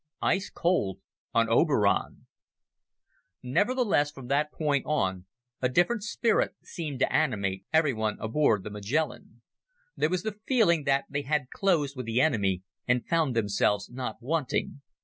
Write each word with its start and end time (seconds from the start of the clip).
Ice 0.23 0.49
Cold 0.49 0.99
on 1.31 1.47
Oberon 1.47 2.25
Nevertheless, 3.43 4.11
from 4.11 4.29
that 4.29 4.51
point 4.51 4.83
on, 4.87 5.27
a 5.61 5.69
different 5.69 6.01
spirit 6.01 6.55
seemed 6.63 6.97
to 7.01 7.13
animate 7.13 7.65
everyone 7.71 8.17
aboard 8.19 8.63
the 8.63 8.71
Magellan. 8.71 9.43
There 9.95 10.09
was 10.09 10.23
the 10.23 10.39
feeling 10.47 10.85
that 10.85 11.05
they 11.07 11.21
had 11.21 11.51
closed 11.51 11.95
with 11.95 12.07
the 12.07 12.19
enemy 12.19 12.63
and 12.87 13.05
found 13.07 13.35
themselves 13.35 13.91
not 13.91 14.19
wanting. 14.23 14.81